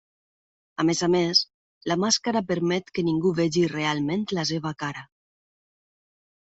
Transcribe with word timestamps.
A 0.83 0.85
més 0.89 1.01
a 1.07 1.09
més, 1.15 1.41
la 1.91 1.97
màscara 2.05 2.43
permet 2.53 2.91
que 2.97 3.07
ningú 3.11 3.35
vegi 3.43 3.69
realment 3.77 4.27
la 4.41 4.51
seva 4.55 4.77
cara. 4.85 5.07